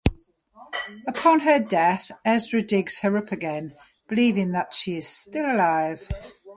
Upon 1.09 1.41
her 1.41 1.59
death, 1.59 2.11
Ezra 2.25 2.63
digs 2.63 3.01
her 3.01 3.15
up 3.19 3.31
again, 3.31 3.75
believing 4.09 4.53
that 4.53 4.73
she 4.73 4.97
is 4.97 5.07
still 5.07 5.45
alive. 5.45 6.09